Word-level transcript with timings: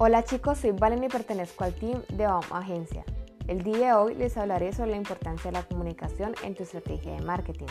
Hola 0.00 0.22
chicos, 0.22 0.58
soy 0.58 0.70
Valen 0.70 1.02
y 1.02 1.08
pertenezco 1.08 1.64
al 1.64 1.74
team 1.74 2.02
de 2.10 2.24
BAUM 2.24 2.44
Agencia. 2.52 3.04
El 3.48 3.64
día 3.64 3.78
de 3.78 3.92
hoy 3.94 4.14
les 4.14 4.36
hablaré 4.36 4.72
sobre 4.72 4.92
la 4.92 4.96
importancia 4.96 5.50
de 5.50 5.58
la 5.58 5.64
comunicación 5.64 6.36
en 6.44 6.54
tu 6.54 6.62
estrategia 6.62 7.14
de 7.14 7.22
marketing. 7.22 7.66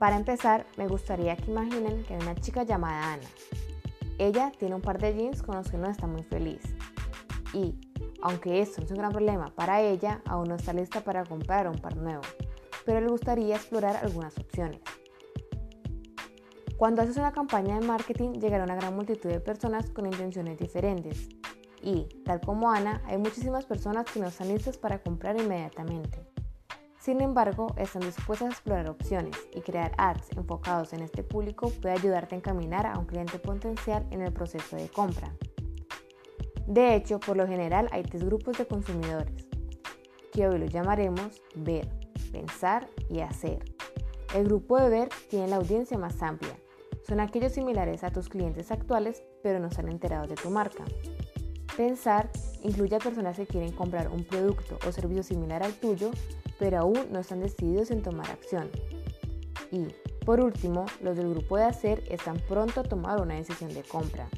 Para 0.00 0.16
empezar, 0.16 0.66
me 0.76 0.88
gustaría 0.88 1.36
que 1.36 1.52
imaginen 1.52 2.02
que 2.02 2.14
hay 2.14 2.22
una 2.22 2.34
chica 2.34 2.64
llamada 2.64 3.12
Ana. 3.12 3.28
Ella 4.18 4.50
tiene 4.58 4.74
un 4.74 4.80
par 4.80 4.98
de 4.98 5.14
jeans 5.14 5.44
con 5.44 5.54
los 5.54 5.70
que 5.70 5.78
no 5.78 5.88
está 5.88 6.08
muy 6.08 6.24
feliz. 6.24 6.62
Y, 7.54 7.78
aunque 8.20 8.60
esto 8.60 8.80
no 8.80 8.86
es 8.86 8.90
un 8.90 8.98
gran 8.98 9.12
problema 9.12 9.54
para 9.54 9.80
ella, 9.80 10.20
aún 10.26 10.48
no 10.48 10.56
está 10.56 10.72
lista 10.72 11.02
para 11.02 11.24
comprar 11.24 11.68
un 11.68 11.78
par 11.78 11.96
nuevo, 11.96 12.22
pero 12.84 13.00
le 13.00 13.06
gustaría 13.06 13.54
explorar 13.54 13.96
algunas 13.98 14.36
opciones. 14.38 14.80
Cuando 16.78 17.02
haces 17.02 17.16
una 17.16 17.32
campaña 17.32 17.80
de 17.80 17.84
marketing 17.84 18.34
llegará 18.34 18.62
una 18.62 18.76
gran 18.76 18.94
multitud 18.94 19.28
de 19.28 19.40
personas 19.40 19.90
con 19.90 20.06
intenciones 20.06 20.58
diferentes 20.58 21.28
y, 21.82 22.08
tal 22.24 22.40
como 22.40 22.70
Ana, 22.70 23.02
hay 23.06 23.18
muchísimas 23.18 23.64
personas 23.64 24.06
que 24.06 24.20
no 24.20 24.28
están 24.28 24.48
listas 24.48 24.76
para 24.76 25.02
comprar 25.02 25.40
inmediatamente. 25.40 26.26
Sin 26.98 27.20
embargo, 27.20 27.74
están 27.76 28.02
dispuestas 28.02 28.48
a 28.48 28.52
explorar 28.52 28.90
opciones 28.90 29.36
y 29.54 29.60
crear 29.60 29.92
ads 29.96 30.30
enfocados 30.36 30.92
en 30.92 31.02
este 31.02 31.22
público 31.22 31.70
puede 31.70 31.94
ayudarte 31.94 32.34
a 32.34 32.38
encaminar 32.38 32.86
a 32.86 32.98
un 32.98 33.06
cliente 33.06 33.38
potencial 33.38 34.06
en 34.10 34.22
el 34.22 34.32
proceso 34.32 34.76
de 34.76 34.88
compra. 34.88 35.32
De 36.66 36.94
hecho, 36.94 37.18
por 37.20 37.36
lo 37.36 37.46
general 37.46 37.88
hay 37.92 38.02
tres 38.02 38.24
grupos 38.24 38.58
de 38.58 38.66
consumidores, 38.66 39.46
que 40.32 40.48
hoy 40.48 40.58
los 40.58 40.70
llamaremos 40.70 41.40
ver, 41.54 41.88
pensar 42.30 42.88
y 43.08 43.20
hacer. 43.20 43.64
El 44.34 44.44
grupo 44.44 44.76
de 44.78 44.90
ver 44.90 45.08
tiene 45.30 45.48
la 45.48 45.56
audiencia 45.56 45.96
más 45.96 46.20
amplia, 46.20 46.58
son 47.08 47.20
aquellos 47.20 47.52
similares 47.52 48.04
a 48.04 48.10
tus 48.10 48.28
clientes 48.28 48.70
actuales, 48.70 49.22
pero 49.42 49.58
no 49.60 49.68
están 49.68 49.88
enterados 49.88 50.28
de 50.28 50.34
tu 50.34 50.50
marca. 50.50 50.84
Pensar 51.78 52.28
incluye 52.64 52.96
a 52.96 52.98
personas 52.98 53.36
que 53.36 53.46
quieren 53.46 53.70
comprar 53.70 54.08
un 54.08 54.24
producto 54.24 54.80
o 54.84 54.90
servicio 54.90 55.22
similar 55.22 55.62
al 55.62 55.74
tuyo, 55.74 56.10
pero 56.58 56.80
aún 56.80 57.06
no 57.12 57.20
están 57.20 57.38
decididos 57.38 57.92
en 57.92 58.02
tomar 58.02 58.28
acción. 58.32 58.68
Y, 59.70 59.86
por 60.26 60.40
último, 60.40 60.86
los 61.00 61.16
del 61.16 61.30
grupo 61.30 61.56
de 61.56 61.62
hacer 61.62 62.02
están 62.10 62.40
pronto 62.48 62.80
a 62.80 62.82
tomar 62.82 63.22
una 63.22 63.36
decisión 63.36 63.72
de 63.72 63.84
compra. 63.84 64.28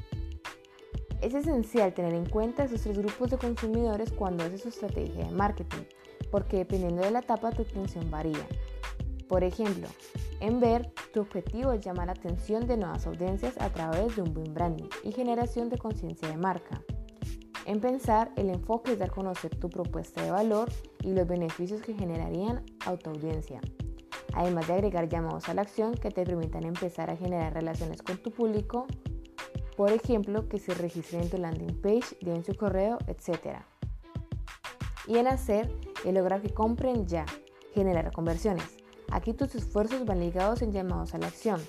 Es 1.19 1.33
esencial 1.33 1.95
tener 1.95 2.13
en 2.13 2.29
cuenta 2.29 2.65
esos 2.65 2.81
tres 2.81 2.99
grupos 2.99 3.31
de 3.31 3.39
consumidores 3.39 4.11
cuando 4.11 4.43
haces 4.43 4.61
tu 4.61 4.69
estrategia 4.69 5.25
de 5.25 5.31
marketing, 5.31 5.85
porque 6.29 6.57
dependiendo 6.57 7.01
de 7.01 7.09
la 7.09 7.21
etapa 7.21 7.49
tu 7.49 7.63
atención 7.63 8.11
varía. 8.11 8.45
Por 9.27 9.43
ejemplo, 9.43 9.87
en 10.41 10.59
ver, 10.59 10.91
tu 11.11 11.21
objetivo 11.21 11.71
es 11.71 11.83
llamar 11.83 12.05
la 12.05 12.13
atención 12.13 12.67
de 12.67 12.77
nuevas 12.77 13.07
audiencias 13.07 13.59
a 13.59 13.69
través 13.69 14.15
de 14.15 14.21
un 14.21 14.31
buen 14.31 14.53
branding 14.53 14.89
y 15.03 15.11
generación 15.11 15.69
de 15.69 15.79
conciencia 15.79 16.27
de 16.27 16.37
marca. 16.37 16.83
En 17.65 17.79
pensar, 17.79 18.31
el 18.37 18.49
enfoque 18.49 18.93
es 18.93 18.99
dar 18.99 19.09
a 19.09 19.13
conocer 19.13 19.55
tu 19.55 19.69
propuesta 19.69 20.23
de 20.23 20.31
valor 20.31 20.69
y 21.03 21.13
los 21.13 21.27
beneficios 21.27 21.81
que 21.81 21.93
generarían 21.93 22.63
a 22.85 22.95
tu 22.97 23.11
audiencia, 23.11 23.61
además 24.33 24.67
de 24.67 24.73
agregar 24.73 25.07
llamados 25.09 25.47
a 25.47 25.53
la 25.53 25.61
acción 25.61 25.93
que 25.93 26.09
te 26.09 26.25
permitan 26.25 26.63
empezar 26.65 27.11
a 27.11 27.15
generar 27.15 27.53
relaciones 27.53 28.01
con 28.01 28.17
tu 28.17 28.31
público, 28.31 28.87
por 29.77 29.91
ejemplo, 29.91 30.49
que 30.49 30.59
se 30.59 30.73
registren 30.73 31.23
en 31.23 31.29
tu 31.29 31.37
landing 31.37 31.81
page, 31.81 32.17
den 32.21 32.43
su 32.43 32.55
correo, 32.55 32.97
etc. 33.07 33.59
Y 35.07 35.17
en 35.17 35.27
hacer, 35.27 35.71
es 36.03 36.13
lograr 36.13 36.41
que 36.41 36.53
compren 36.53 37.07
ya, 37.07 37.25
generar 37.73 38.11
conversiones. 38.11 38.77
Aquí 39.11 39.33
tus 39.33 39.55
esfuerzos 39.55 40.05
van 40.05 40.19
ligados 40.19 40.61
en 40.61 40.71
llamados 40.71 41.13
a 41.13 41.19
la 41.19 41.27
acción, 41.27 41.61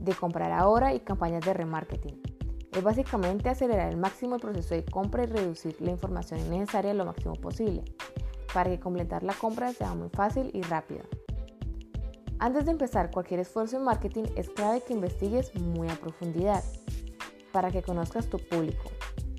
de 0.00 0.14
comprar 0.14 0.52
ahora 0.52 0.94
y 0.94 1.00
campañas 1.00 1.44
de 1.44 1.54
remarketing. 1.54 2.27
Es 2.72 2.82
básicamente 2.82 3.48
acelerar 3.48 3.88
al 3.88 3.96
máximo 3.96 4.36
el 4.36 4.40
proceso 4.40 4.74
de 4.74 4.84
compra 4.84 5.24
y 5.24 5.26
reducir 5.26 5.76
la 5.80 5.90
información 5.90 6.40
innecesaria 6.40 6.94
lo 6.94 7.06
máximo 7.06 7.34
posible, 7.34 7.82
para 8.52 8.70
que 8.70 8.80
completar 8.80 9.22
la 9.22 9.34
compra 9.34 9.72
sea 9.72 9.94
muy 9.94 10.10
fácil 10.10 10.50
y 10.54 10.62
rápido. 10.62 11.02
Antes 12.38 12.66
de 12.66 12.70
empezar 12.70 13.10
cualquier 13.10 13.40
esfuerzo 13.40 13.76
en 13.76 13.84
marketing 13.84 14.24
es 14.36 14.48
clave 14.50 14.82
que 14.82 14.92
investigues 14.92 15.54
muy 15.56 15.88
a 15.88 15.96
profundidad, 15.96 16.62
para 17.52 17.70
que 17.70 17.82
conozcas 17.82 18.28
tu 18.28 18.38
público, 18.38 18.90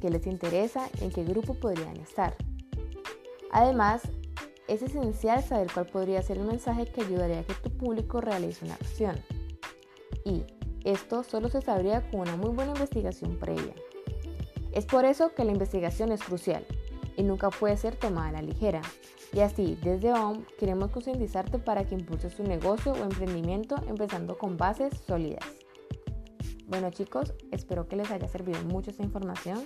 qué 0.01 0.09
les 0.09 0.27
interesa, 0.27 0.89
en 0.99 1.11
qué 1.11 1.23
grupo 1.23 1.53
podrían 1.53 1.97
estar. 1.97 2.35
Además, 3.51 4.01
es 4.67 4.81
esencial 4.83 5.43
saber 5.43 5.67
cuál 5.73 5.87
podría 5.87 6.21
ser 6.21 6.37
el 6.37 6.45
mensaje 6.45 6.85
que 6.85 7.01
ayudaría 7.01 7.39
a 7.39 7.43
que 7.43 7.53
tu 7.55 7.69
público 7.71 8.21
realice 8.21 8.65
una 8.65 8.75
acción. 8.75 9.15
Y 10.25 10.43
esto 10.83 11.23
solo 11.23 11.49
se 11.49 11.61
sabría 11.61 12.09
con 12.09 12.21
una 12.21 12.35
muy 12.35 12.51
buena 12.51 12.71
investigación 12.71 13.37
previa. 13.37 13.73
Es 14.71 14.85
por 14.85 15.05
eso 15.05 15.33
que 15.33 15.43
la 15.43 15.51
investigación 15.51 16.11
es 16.11 16.23
crucial 16.23 16.65
y 17.17 17.23
nunca 17.23 17.49
puede 17.49 17.77
ser 17.77 17.95
tomada 17.95 18.29
a 18.29 18.33
la 18.33 18.41
ligera. 18.41 18.81
Y 19.33 19.41
así, 19.41 19.77
desde 19.83 20.13
OM 20.13 20.45
queremos 20.57 20.91
concientizarte 20.91 21.59
para 21.59 21.85
que 21.85 21.95
impulses 21.95 22.35
tu 22.35 22.43
negocio 22.43 22.93
o 22.93 23.03
emprendimiento 23.03 23.75
empezando 23.87 24.37
con 24.37 24.57
bases 24.57 24.93
sólidas. 25.05 25.45
Bueno 26.67 26.91
chicos, 26.91 27.33
espero 27.51 27.87
que 27.87 27.95
les 27.95 28.11
haya 28.11 28.27
servido 28.27 28.61
mucho 28.63 28.91
esta 28.91 29.03
información. 29.03 29.65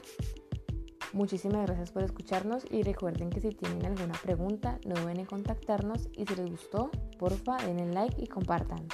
Muchísimas 1.11 1.67
gracias 1.67 1.91
por 1.91 2.03
escucharnos 2.03 2.65
y 2.71 2.81
recuerden 2.81 3.29
que 3.29 3.39
si 3.39 3.49
tienen 3.49 3.85
alguna 3.85 4.13
pregunta 4.23 4.79
no 4.85 4.95
deben 4.95 5.19
en 5.19 5.25
contactarnos 5.25 6.09
y 6.17 6.25
si 6.25 6.35
les 6.35 6.49
gustó, 6.49 6.89
porfa 7.19 7.57
denle 7.57 7.93
like 7.93 8.21
y 8.21 8.27
compartan. 8.27 8.87